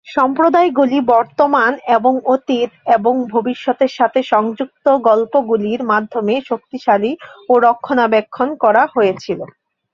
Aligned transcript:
সম্প্রদায়গুলি 0.07 0.97
বর্তমান 1.13 1.71
এবং 1.97 2.13
অতীত 2.27 2.69
এবং 2.95 3.13
ভবিষ্যতের 3.33 3.91
সাথে 3.97 4.19
সংযুক্ত 4.33 4.85
গল্পগুলির 5.01 5.81
মাধ্যমে 5.83 6.35
শক্তিশালী 6.49 7.11
ও 7.49 7.53
রক্ষণাবেক্ষণ 7.67 8.49
করা 8.63 8.83
হয়েছিল। 8.95 9.39